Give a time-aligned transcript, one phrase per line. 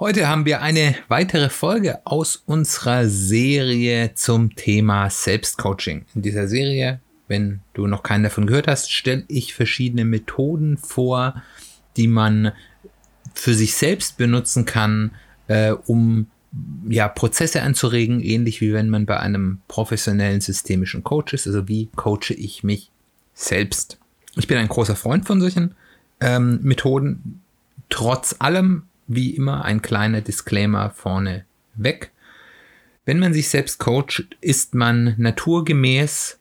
[0.00, 6.06] Heute haben wir eine weitere Folge aus unserer Serie zum Thema Selbstcoaching.
[6.14, 11.42] In dieser Serie, wenn du noch keinen davon gehört hast, stelle ich verschiedene Methoden vor,
[11.98, 12.52] die man
[13.34, 15.10] für sich selbst benutzen kann,
[15.48, 16.28] äh, um
[16.88, 21.46] ja, Prozesse anzuregen, ähnlich wie wenn man bei einem professionellen systemischen Coach ist.
[21.46, 22.90] Also wie coache ich mich
[23.34, 23.98] selbst?
[24.36, 25.74] Ich bin ein großer Freund von solchen
[26.20, 27.42] ähm, Methoden.
[27.90, 32.12] Trotz allem wie immer ein kleiner Disclaimer vorne weg.
[33.04, 36.38] Wenn man sich selbst coacht, ist man naturgemäß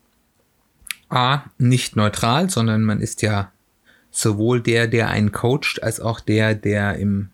[1.10, 3.52] A, nicht neutral, sondern man ist ja
[4.12, 7.30] sowohl der, der einen coacht, als auch der, der im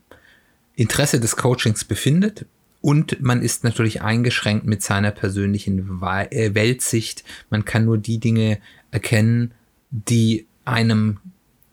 [0.76, 2.46] Interesse des Coachings befindet.
[2.80, 7.26] Und man ist natürlich eingeschränkt mit seiner persönlichen äh, Weltsicht.
[7.50, 8.60] Man kann nur die Dinge
[8.92, 9.52] erkennen,
[9.90, 11.18] die einem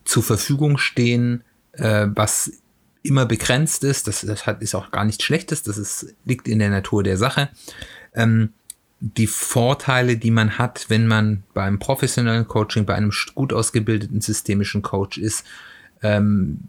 [0.05, 2.62] zur Verfügung stehen, äh, was
[3.03, 4.07] immer begrenzt ist.
[4.07, 5.63] Das, das hat, ist auch gar nichts Schlechtes.
[5.63, 7.49] Das ist, liegt in der Natur der Sache.
[8.15, 8.51] Ähm,
[9.01, 14.83] die Vorteile, die man hat, wenn man beim professionellen Coaching, bei einem gut ausgebildeten systemischen
[14.83, 15.45] Coach ist,
[16.03, 16.61] ähm,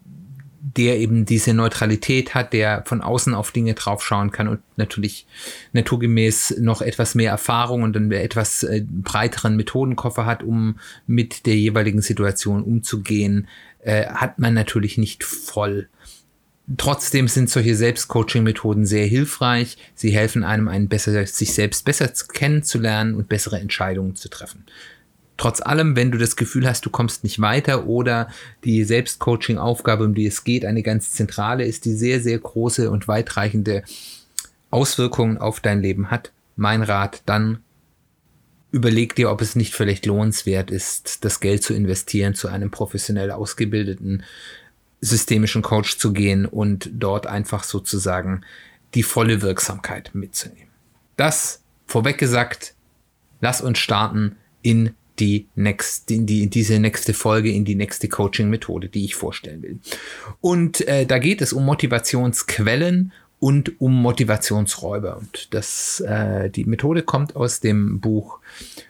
[0.63, 5.27] der eben diese Neutralität hat, der von außen auf Dinge draufschauen kann und natürlich
[5.73, 11.57] naturgemäß noch etwas mehr Erfahrung und einen etwas äh, breiteren Methodenkoffer hat, um mit der
[11.57, 13.47] jeweiligen Situation umzugehen,
[13.79, 15.89] äh, hat man natürlich nicht voll.
[16.77, 19.77] Trotzdem sind solche Selbstcoaching-Methoden sehr hilfreich.
[19.95, 24.65] Sie helfen einem, einen besser, sich selbst besser kennenzulernen und bessere Entscheidungen zu treffen.
[25.35, 28.29] Trotz allem, wenn du das Gefühl hast, du kommst nicht weiter oder
[28.63, 33.07] die Selbstcoaching-Aufgabe, um die es geht, eine ganz zentrale ist, die sehr, sehr große und
[33.07, 33.83] weitreichende
[34.69, 37.59] Auswirkungen auf dein Leben hat, mein Rat, dann
[38.71, 43.31] überleg dir, ob es nicht vielleicht lohnenswert ist, das Geld zu investieren zu einem professionell
[43.31, 44.23] ausgebildeten
[45.03, 48.41] systemischen Coach zu gehen und dort einfach sozusagen
[48.93, 50.69] die volle Wirksamkeit mitzunehmen.
[51.17, 52.73] Das vorweg gesagt,
[53.41, 58.07] lass uns starten in die next, in die, in diese nächste Folge, in die nächste
[58.09, 59.79] Coaching-Methode, die ich vorstellen will.
[60.41, 65.17] Und äh, da geht es um Motivationsquellen und um Motivationsräuber.
[65.17, 68.39] Und das, äh, die Methode kommt aus dem Buch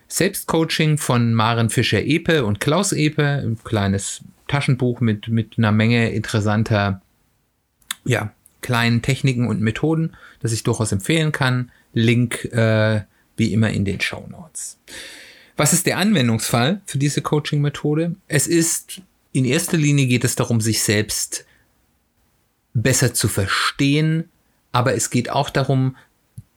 [0.08, 7.02] Selbstcoaching von Maren Fischer-Epe und Klaus Epe, ein kleines Taschenbuch mit, mit einer Menge interessanter,
[8.06, 8.32] ja,
[8.62, 11.72] kleinen Techniken und Methoden, das ich durchaus empfehlen kann.
[11.94, 13.02] Link äh,
[13.38, 14.80] wie immer in den Show Notes.
[15.56, 18.16] Was ist der Anwendungsfall für diese Coaching-Methode?
[18.28, 21.46] Es ist, in erster Linie geht es darum, sich selbst
[22.74, 24.30] besser zu verstehen,
[24.72, 25.96] aber es geht auch darum,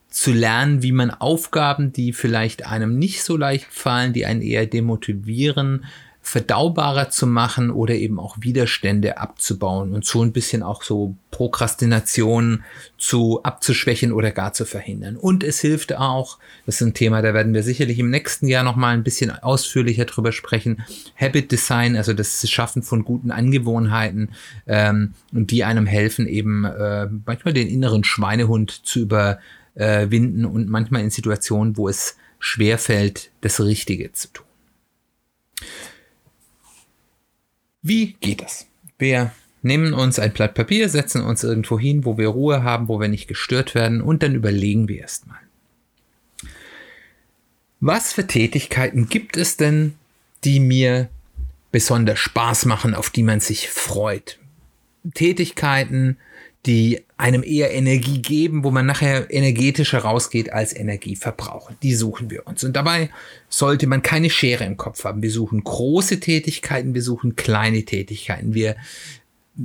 [0.08, 4.64] zu lernen, wie man Aufgaben, die vielleicht einem nicht so leicht fallen, die einen eher
[4.64, 5.84] demotivieren,
[6.26, 12.64] verdaubarer zu machen oder eben auch Widerstände abzubauen und so ein bisschen auch so Prokrastination
[12.98, 15.16] zu abzuschwächen oder gar zu verhindern.
[15.16, 18.64] Und es hilft auch, das ist ein Thema, da werden wir sicherlich im nächsten Jahr
[18.64, 20.82] noch mal ein bisschen ausführlicher drüber sprechen,
[21.14, 24.30] Habit Design, also das Schaffen von guten Angewohnheiten
[24.66, 31.10] ähm, die einem helfen eben äh, manchmal den inneren Schweinehund zu überwinden und manchmal in
[31.10, 34.45] Situationen, wo es schwerfällt, das Richtige zu tun.
[37.88, 38.66] Wie geht das?
[38.98, 39.30] Wir
[39.62, 43.06] nehmen uns ein Blatt Papier, setzen uns irgendwo hin, wo wir Ruhe haben, wo wir
[43.06, 45.38] nicht gestört werden und dann überlegen wir erstmal.
[47.78, 49.94] Was für Tätigkeiten gibt es denn,
[50.42, 51.08] die mir
[51.70, 54.40] besonders Spaß machen, auf die man sich freut?
[55.14, 56.16] Tätigkeiten,
[56.66, 61.76] die einem eher Energie geben, wo man nachher energetischer rausgeht als Energie verbrauchen.
[61.82, 62.64] Die suchen wir uns.
[62.64, 63.10] Und dabei
[63.48, 65.22] sollte man keine Schere im Kopf haben.
[65.22, 68.54] Wir suchen große Tätigkeiten, wir suchen kleine Tätigkeiten.
[68.54, 68.76] Wir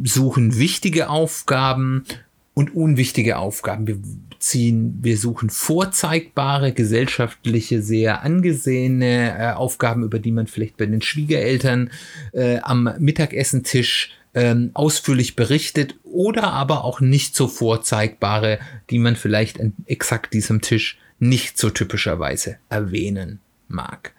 [0.04, 2.06] suchen wichtige Aufgaben
[2.54, 3.88] und unwichtige Aufgaben.
[3.88, 3.98] Wir
[4.40, 11.02] ziehen, wir suchen vorzeigbare, gesellschaftliche, sehr angesehene äh, Aufgaben, über die man vielleicht bei den
[11.02, 11.92] Schwiegereltern
[12.34, 19.60] äh, am Mittagessentisch ähm, ausführlich berichtet oder aber auch nicht so vorzeigbare, die man vielleicht
[19.60, 24.14] an exakt diesem Tisch nicht so typischerweise erwähnen mag.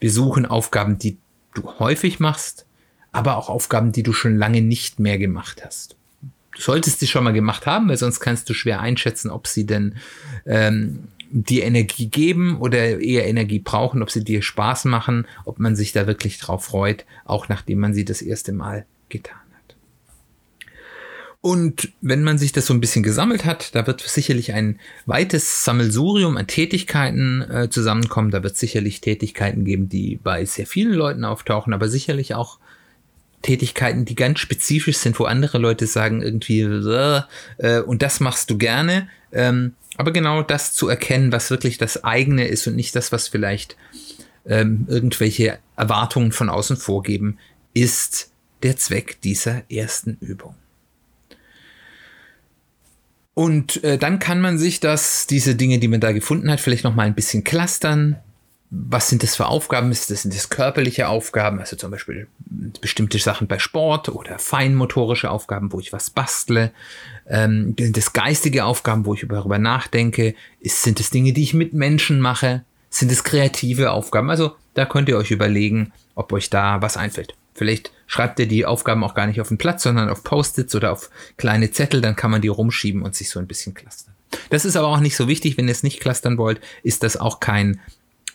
[0.00, 1.16] Wir suchen Aufgaben, die
[1.54, 2.66] du häufig machst,
[3.10, 5.96] aber auch Aufgaben, die du schon lange nicht mehr gemacht hast.
[6.56, 9.96] solltest sie schon mal gemacht haben, weil sonst kannst du schwer einschätzen, ob sie denn
[10.44, 15.76] ähm, dir Energie geben oder eher Energie brauchen, ob sie dir Spaß machen, ob man
[15.76, 19.76] sich da wirklich drauf freut, auch nachdem man sie das erste Mal getan hat.
[21.40, 25.64] Und wenn man sich das so ein bisschen gesammelt hat, da wird sicherlich ein weites
[25.64, 28.30] Sammelsurium an Tätigkeiten äh, zusammenkommen.
[28.30, 32.58] Da wird sicherlich Tätigkeiten geben, die bei sehr vielen Leuten auftauchen, aber sicherlich auch
[33.42, 38.58] Tätigkeiten, die ganz spezifisch sind, wo andere Leute sagen irgendwie, äh, und das machst du
[38.58, 39.08] gerne.
[39.32, 43.28] Ähm, aber genau das zu erkennen, was wirklich das eigene ist und nicht das, was
[43.28, 43.76] vielleicht
[44.46, 47.38] ähm, irgendwelche Erwartungen von außen vorgeben,
[47.74, 48.30] ist
[48.62, 50.54] der Zweck dieser ersten Übung.
[53.34, 56.82] Und äh, dann kann man sich das, diese Dinge, die man da gefunden hat, vielleicht
[56.82, 58.16] noch mal ein bisschen clustern,
[58.70, 59.90] was sind das für Aufgaben?
[59.90, 62.26] Ist das, sind das körperliche Aufgaben, also zum Beispiel
[62.80, 66.72] bestimmte Sachen bei Sport oder feinmotorische Aufgaben, wo ich was bastle?
[67.26, 70.34] Ähm, sind das geistige Aufgaben, wo ich darüber nachdenke?
[70.60, 72.64] Ist, sind das Dinge, die ich mit Menschen mache?
[72.90, 74.30] Sind es kreative Aufgaben?
[74.30, 77.34] Also da könnt ihr euch überlegen, ob euch da was einfällt.
[77.54, 80.90] Vielleicht schreibt ihr die Aufgaben auch gar nicht auf den Platz, sondern auf Post-its oder
[80.90, 84.14] auf kleine Zettel, dann kann man die rumschieben und sich so ein bisschen clustern.
[84.50, 87.16] Das ist aber auch nicht so wichtig, wenn ihr es nicht clustern wollt, ist das
[87.16, 87.80] auch kein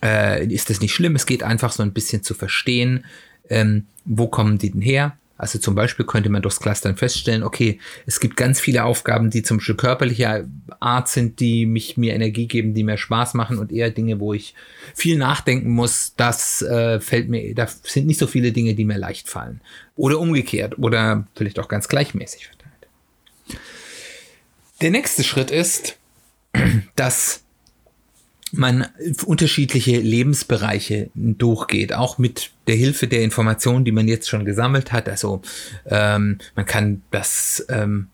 [0.04, 1.16] äh, ist das nicht schlimm.
[1.16, 3.06] Es geht einfach so ein bisschen zu verstehen,
[3.50, 5.18] ähm, wo kommen die denn her.
[5.44, 9.44] Also zum Beispiel könnte man durchs Clustern feststellen, okay, es gibt ganz viele Aufgaben, die
[9.44, 10.46] zum Beispiel körperlicher
[10.80, 14.34] Art sind, die mich mir Energie geben, die mir Spaß machen und eher Dinge, wo
[14.34, 14.56] ich
[14.96, 16.14] viel nachdenken muss.
[16.16, 19.60] Das äh, fällt mir, da sind nicht so viele Dinge, die mir leicht fallen.
[19.98, 22.88] Oder umgekehrt oder vielleicht auch ganz gleichmäßig verteilt.
[24.80, 25.98] Der nächste Schritt ist,
[26.96, 27.43] dass
[28.54, 28.86] man
[29.26, 35.10] unterschiedliche Lebensbereiche durchgeht, auch mit der Hilfe der Informationen, die man jetzt schon gesammelt hat.
[35.10, 35.42] Also
[35.86, 38.08] ähm, man kann das ähm,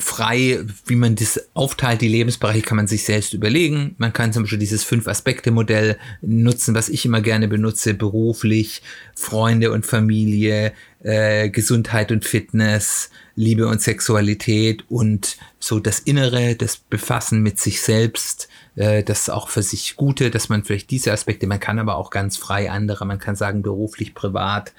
[0.00, 3.94] frei, wie man das aufteilt, die Lebensbereiche, kann man sich selbst überlegen.
[3.98, 8.82] Man kann zum Beispiel dieses Fünf-Aspekte-Modell nutzen, was ich immer gerne benutze, beruflich,
[9.14, 10.72] Freunde und Familie,
[11.02, 17.80] äh, Gesundheit und Fitness, Liebe und Sexualität und so das Innere, das Befassen mit sich
[17.80, 21.96] selbst, äh, das auch für sich Gute, dass man vielleicht diese Aspekte, man kann aber
[21.96, 24.72] auch ganz frei andere, man kann sagen beruflich, privat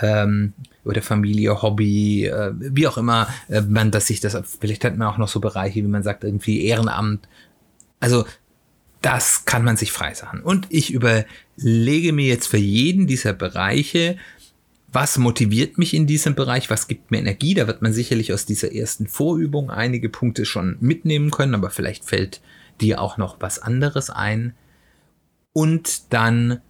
[0.00, 0.54] ähm,
[0.84, 5.08] oder Familie, Hobby, äh, wie auch immer, äh, man, dass sich das, vielleicht hat man
[5.08, 7.28] auch noch so Bereiche, wie man sagt, irgendwie Ehrenamt.
[8.00, 8.24] Also
[9.02, 10.40] das kann man sich frei sagen.
[10.40, 14.16] Und ich überlege mir jetzt für jeden dieser Bereiche,
[14.90, 17.54] was motiviert mich in diesem Bereich, was gibt mir Energie.
[17.54, 22.04] Da wird man sicherlich aus dieser ersten Vorübung einige Punkte schon mitnehmen können, aber vielleicht
[22.04, 22.40] fällt
[22.80, 24.54] dir auch noch was anderes ein.
[25.52, 26.60] Und dann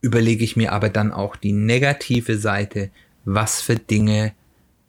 [0.00, 2.90] überlege ich mir aber dann auch die negative Seite,
[3.24, 4.32] was für Dinge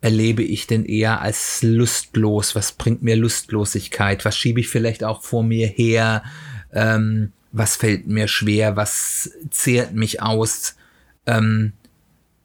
[0.01, 5.23] erlebe ich denn eher als lustlos, was bringt mir Lustlosigkeit, was schiebe ich vielleicht auch
[5.23, 6.23] vor mir her,
[6.71, 10.75] ähm, was fällt mir schwer, was zehrt mich aus?
[11.25, 11.73] Ähm,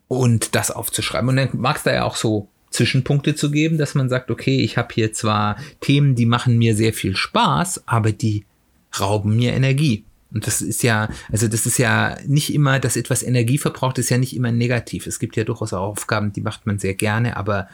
[0.09, 1.29] und das aufzuschreiben.
[1.29, 4.61] Und dann mag es da ja auch so Zwischenpunkte zu geben, dass man sagt, okay,
[4.61, 8.45] ich habe hier zwar Themen, die machen mir sehr viel Spaß, aber die
[8.99, 10.05] rauben mir Energie.
[10.33, 14.11] Und das ist ja, also das ist ja nicht immer, dass etwas Energie verbraucht, ist
[14.11, 15.07] ja nicht immer negativ.
[15.07, 17.69] Es gibt ja durchaus auch Aufgaben, die macht man sehr gerne, aber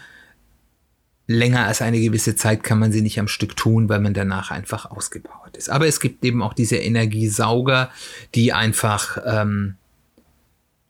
[1.27, 4.51] länger als eine gewisse Zeit kann man sie nicht am Stück tun, weil man danach
[4.51, 5.71] einfach ausgepowert ist.
[5.71, 7.91] Aber es gibt eben auch diese Energiesauger,
[8.35, 9.77] die einfach ähm,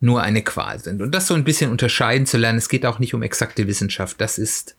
[0.01, 1.03] nur eine Qual sind.
[1.03, 4.21] Und das so ein bisschen unterscheiden zu lernen, es geht auch nicht um exakte Wissenschaft.
[4.21, 4.75] Das ist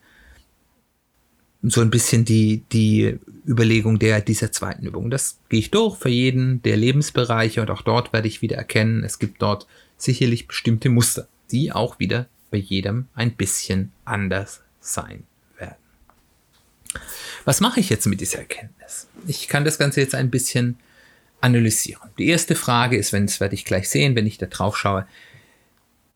[1.62, 5.10] so ein bisschen die, die Überlegung der, dieser zweiten Übung.
[5.10, 9.04] Das gehe ich durch für jeden der Lebensbereiche und auch dort werde ich wieder erkennen,
[9.04, 15.22] es gibt dort sicherlich bestimmte Muster, die auch wieder bei jedem ein bisschen anders sein
[15.56, 15.76] werden.
[17.44, 19.06] Was mache ich jetzt mit dieser Erkenntnis?
[19.28, 20.76] Ich kann das Ganze jetzt ein bisschen
[21.42, 22.10] analysieren.
[22.18, 25.06] Die erste Frage ist, wenn das werde ich gleich sehen, wenn ich da drauf schaue,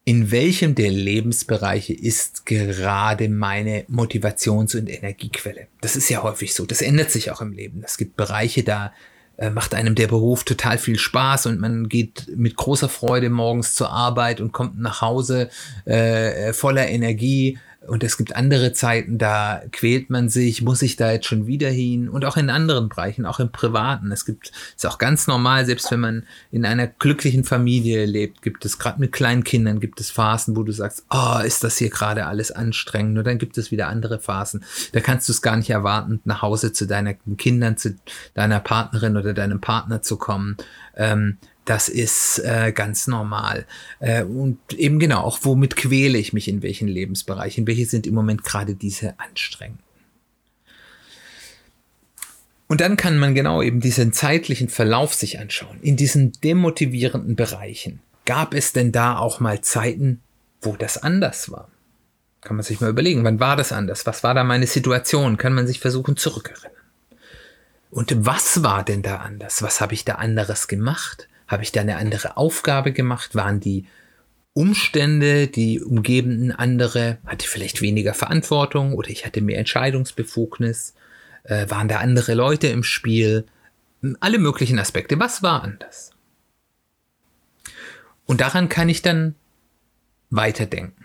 [0.05, 5.67] in welchem der Lebensbereiche ist gerade meine Motivations- und Energiequelle?
[5.81, 6.65] Das ist ja häufig so.
[6.65, 7.83] Das ändert sich auch im Leben.
[7.85, 8.93] Es gibt Bereiche, da
[9.37, 13.75] äh, macht einem der Beruf total viel Spaß und man geht mit großer Freude morgens
[13.75, 15.51] zur Arbeit und kommt nach Hause
[15.85, 21.13] äh, voller Energie und es gibt andere Zeiten, da quält man sich, muss ich da
[21.13, 24.13] jetzt schon wieder hin und auch in anderen Bereichen, auch im Privaten.
[24.13, 28.65] Es gibt, ist auch ganz normal, selbst wenn man in einer glücklichen Familie lebt, gibt
[28.65, 31.91] es gerade mit kleinen Kindern, gibt es Phasen, wo du sagst, oh, ist das hier
[31.91, 33.19] gerade alles anstrengend.
[33.19, 34.65] Und dann gibt es wieder andere Phasen.
[34.93, 37.97] Da kannst du es gar nicht erwarten, nach Hause zu deinen Kindern, zu
[38.35, 40.57] deiner Partnerin oder deinem Partner zu kommen.
[40.97, 43.67] Ähm, Das ist äh, ganz normal.
[43.99, 47.67] Äh, und eben genau, auch womit quäle ich mich in welchen Lebensbereichen?
[47.67, 49.85] Welche sind im Moment gerade diese anstrengenden?
[52.69, 55.79] Und dann kann man genau eben diesen zeitlichen Verlauf sich anschauen.
[55.83, 58.01] In diesen demotivierenden Bereichen.
[58.25, 60.21] Gab es denn da auch mal Zeiten,
[60.63, 61.69] wo das anders war?
[62.43, 64.07] Kann man sich mal überlegen, wann war das anders?
[64.07, 65.37] Was war da meine Situation?
[65.37, 66.73] Kann man sich versuchen zurückerinnern.
[67.91, 69.63] Und was war denn da anders?
[69.63, 71.29] Was habe ich da anderes gemacht?
[71.47, 73.35] Habe ich da eine andere Aufgabe gemacht?
[73.35, 73.87] Waren die
[74.53, 80.95] Umstände, die umgebenden andere, hatte ich vielleicht weniger Verantwortung oder ich hatte mehr Entscheidungsbefugnis?
[81.45, 83.47] Äh, waren da andere Leute im Spiel?
[84.21, 85.19] Alle möglichen Aspekte.
[85.19, 86.13] Was war anders?
[88.25, 89.35] Und daran kann ich dann
[90.31, 91.05] weiterdenken.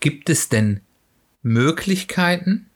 [0.00, 0.80] Gibt es denn
[1.42, 2.66] Möglichkeiten,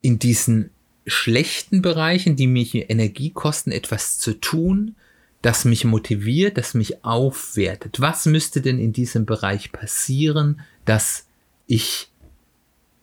[0.00, 0.70] in diesen
[1.06, 4.96] schlechten Bereichen, die mich Energie kosten, etwas zu tun,
[5.42, 8.00] das mich motiviert, das mich aufwertet.
[8.00, 11.26] Was müsste denn in diesem Bereich passieren, dass
[11.66, 12.10] ich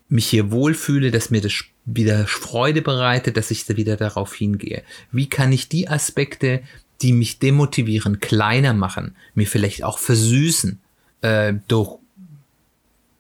[0.10, 1.54] mich hier wohlfühle, dass mir das
[1.86, 4.84] wieder Freude bereitet, dass ich wieder darauf hingehe?
[5.12, 6.62] Wie kann ich die Aspekte,
[7.02, 10.80] die mich demotivieren, kleiner machen, mir vielleicht auch versüßen,
[11.22, 11.98] äh, durch,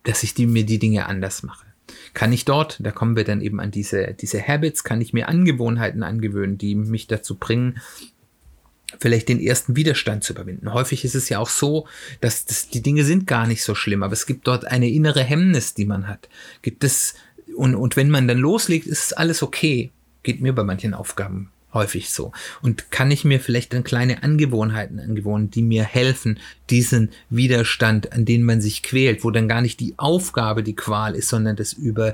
[0.03, 1.65] dass ich die, mir die Dinge anders mache?
[2.13, 5.27] Kann ich dort, da kommen wir dann eben an diese, diese Habits, kann ich mir
[5.27, 7.81] Angewohnheiten angewöhnen, die mich dazu bringen,
[8.99, 10.73] vielleicht den ersten Widerstand zu überwinden.
[10.73, 11.87] Häufig ist es ja auch so,
[12.21, 15.23] dass das, die Dinge sind gar nicht so schlimm, aber es gibt dort eine innere
[15.23, 16.29] Hemmnis, die man hat.
[16.61, 17.15] Gibt es,
[17.55, 19.91] und, und wenn man dann loslegt, ist alles okay.
[20.21, 22.31] Geht mir bei manchen Aufgaben häufig so.
[22.61, 26.39] Und kann ich mir vielleicht dann kleine Angewohnheiten angewohnen, die mir helfen,
[26.69, 31.15] diesen Widerstand, an den man sich quält, wo dann gar nicht die Aufgabe die Qual
[31.15, 32.13] ist, sondern das über äh,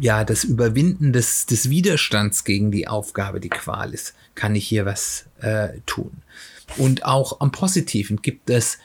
[0.00, 4.86] ja, das Überwinden des, des Widerstands gegen die Aufgabe die Qual ist, kann ich hier
[4.86, 6.22] was äh, tun.
[6.76, 8.78] Und auch am Positiven gibt es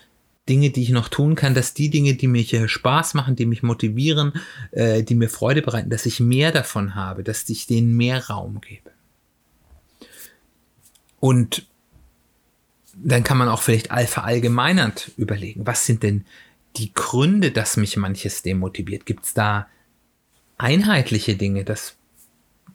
[0.50, 3.64] Dinge, die ich noch tun kann, dass die Dinge, die mir Spaß machen, die mich
[3.64, 4.34] motivieren,
[4.72, 8.60] äh, die mir Freude bereiten, dass ich mehr davon habe, dass ich denen mehr Raum
[8.60, 8.93] gebe.
[11.24, 11.68] Und
[12.96, 16.26] dann kann man auch vielleicht verallgemeinernd überlegen, was sind denn
[16.76, 19.06] die Gründe, dass mich manches demotiviert?
[19.06, 19.68] Gibt es da
[20.58, 21.96] einheitliche Dinge, dass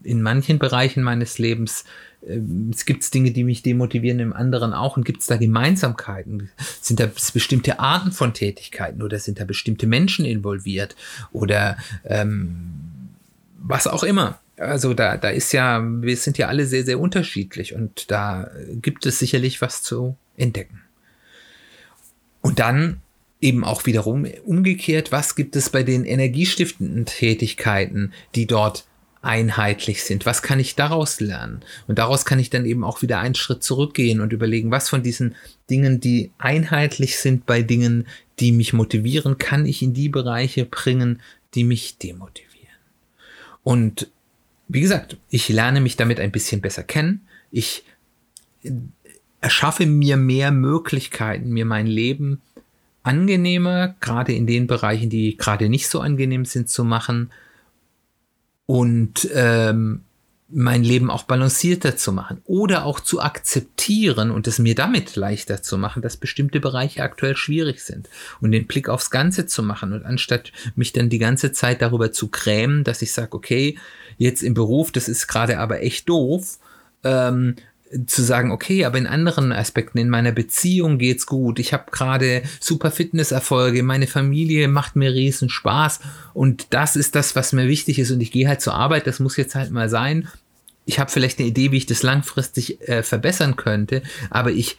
[0.02, 1.84] in manchen Bereichen meines Lebens
[2.26, 2.40] äh,
[2.72, 4.96] es gibt Dinge, die mich demotivieren, im anderen auch.
[4.96, 6.48] Und gibt es da Gemeinsamkeiten?
[6.80, 10.96] Sind da bestimmte Arten von Tätigkeiten oder sind da bestimmte Menschen involviert
[11.32, 11.76] oder
[12.06, 13.10] ähm,
[13.58, 14.40] was auch immer?
[14.58, 19.06] Also da, da ist ja, wir sind ja alle sehr, sehr unterschiedlich und da gibt
[19.06, 20.82] es sicherlich was zu entdecken.
[22.40, 23.00] Und dann
[23.40, 28.86] eben auch wiederum umgekehrt, was gibt es bei den energiestiftenden Tätigkeiten, die dort
[29.22, 30.26] einheitlich sind?
[30.26, 31.60] Was kann ich daraus lernen?
[31.86, 35.02] Und daraus kann ich dann eben auch wieder einen Schritt zurückgehen und überlegen, was von
[35.02, 35.36] diesen
[35.70, 38.06] Dingen, die einheitlich sind bei Dingen,
[38.40, 41.20] die mich motivieren, kann ich in die Bereiche bringen,
[41.54, 42.48] die mich demotivieren.
[43.62, 44.10] Und
[44.68, 47.26] wie gesagt, ich lerne mich damit ein bisschen besser kennen.
[47.50, 47.84] Ich
[49.40, 52.42] erschaffe mir mehr Möglichkeiten, mir mein Leben
[53.02, 57.30] angenehmer, gerade in den Bereichen, die gerade nicht so angenehm sind, zu machen
[58.66, 60.02] und ähm,
[60.50, 65.62] mein Leben auch balancierter zu machen oder auch zu akzeptieren und es mir damit leichter
[65.62, 68.08] zu machen, dass bestimmte Bereiche aktuell schwierig sind.
[68.40, 72.12] Und den Blick aufs Ganze zu machen und anstatt mich dann die ganze Zeit darüber
[72.12, 73.78] zu grämen, dass ich sage, okay,
[74.16, 76.58] jetzt im Beruf, das ist gerade aber echt doof,
[77.04, 77.56] ähm,
[78.06, 82.42] zu sagen, okay, aber in anderen Aspekten, in meiner Beziehung geht's gut, ich habe gerade
[82.60, 86.00] super Fitnesserfolge, meine Familie macht mir riesen Spaß.
[86.34, 88.10] Und das ist das, was mir wichtig ist.
[88.10, 90.28] Und ich gehe halt zur Arbeit, das muss jetzt halt mal sein.
[90.84, 94.78] Ich habe vielleicht eine Idee, wie ich das langfristig äh, verbessern könnte, aber ich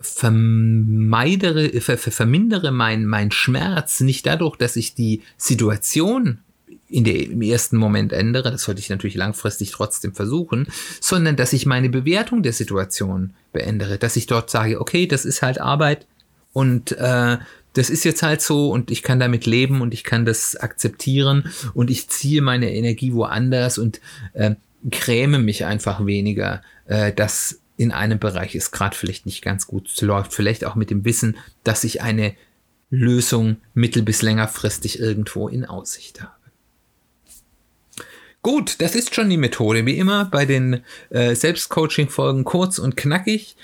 [0.00, 6.38] vermeidere, ver, vermindere mein, mein Schmerz nicht dadurch, dass ich die Situation
[6.90, 10.66] in der, im ersten Moment ändere, das sollte ich natürlich langfristig trotzdem versuchen,
[11.00, 15.42] sondern dass ich meine Bewertung der Situation beendere, dass ich dort sage, okay, das ist
[15.42, 16.06] halt Arbeit
[16.52, 17.38] und äh,
[17.74, 21.50] das ist jetzt halt so und ich kann damit leben und ich kann das akzeptieren
[21.74, 24.00] und ich ziehe meine Energie woanders und
[24.32, 24.56] äh,
[24.90, 29.88] gräme mich einfach weniger, äh, dass in einem Bereich es gerade vielleicht nicht ganz gut
[30.00, 32.34] läuft, vielleicht auch mit dem Wissen, dass ich eine
[32.90, 36.32] Lösung mittel- bis längerfristig irgendwo in Aussicht habe.
[38.42, 39.84] Gut, das ist schon die Methode.
[39.86, 40.80] Wie immer bei den
[41.10, 43.56] äh, Selbstcoaching-Folgen kurz und knackig.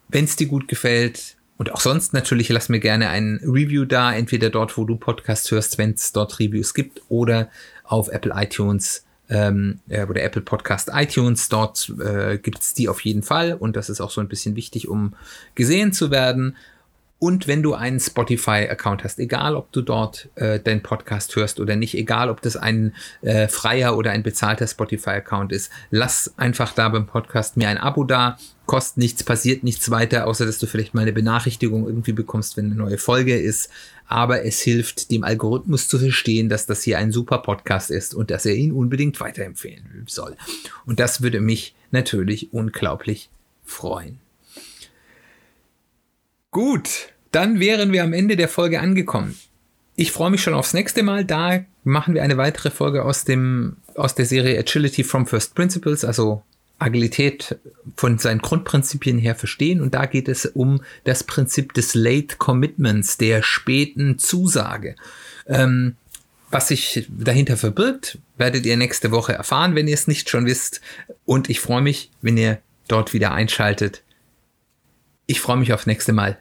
[0.09, 4.15] Wenn es dir gut gefällt, und auch sonst natürlich, lass mir gerne ein Review da,
[4.15, 7.51] entweder dort, wo du Podcast hörst, wenn es dort Reviews gibt, oder
[7.83, 11.49] auf Apple iTunes ähm, äh, oder Apple Podcast iTunes.
[11.49, 14.55] Dort äh, gibt es die auf jeden Fall und das ist auch so ein bisschen
[14.55, 15.15] wichtig, um
[15.57, 16.57] gesehen zu werden.
[17.21, 21.75] Und wenn du einen Spotify-Account hast, egal ob du dort äh, deinen Podcast hörst oder
[21.75, 26.89] nicht, egal ob das ein äh, freier oder ein bezahlter Spotify-Account ist, lass einfach da
[26.89, 28.39] beim Podcast mir ein Abo da.
[28.67, 32.67] Kostet nichts, passiert nichts weiter, außer dass du vielleicht mal eine Benachrichtigung irgendwie bekommst, wenn
[32.67, 33.69] eine neue Folge ist.
[34.07, 38.31] Aber es hilft dem Algorithmus zu verstehen, dass das hier ein super Podcast ist und
[38.31, 40.37] dass er ihn unbedingt weiterempfehlen soll.
[40.87, 43.29] Und das würde mich natürlich unglaublich
[43.65, 44.21] freuen.
[46.59, 49.39] Gut, dann wären wir am Ende der Folge angekommen.
[49.95, 51.25] Ich freue mich schon aufs nächste Mal.
[51.25, 56.05] Da machen wir eine weitere Folge aus dem aus der Serie Agility from First Principles,
[56.05, 56.43] also
[56.81, 57.61] Agilität
[57.95, 59.81] von seinen Grundprinzipien her verstehen.
[59.81, 64.97] Und da geht es um das Prinzip des Late Commitments, der späten Zusage.
[65.47, 65.95] Ähm,
[66.51, 70.81] was sich dahinter verbirgt, werdet ihr nächste Woche erfahren, wenn ihr es nicht schon wisst.
[71.25, 74.03] Und ich freue mich, wenn ihr dort wieder einschaltet.
[75.29, 76.41] Ich freue mich aufs nächste Mal.